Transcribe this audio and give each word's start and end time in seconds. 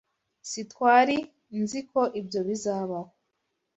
Sitwari 0.49 1.17
nzi 1.61 1.79
ko 1.91 2.01
ibyo 2.19 2.39
bizabaho. 2.47 3.09